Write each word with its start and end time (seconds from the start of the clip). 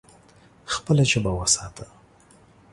خپله 0.73 1.03
ژبه 1.11 1.31
وساته. 1.35 1.85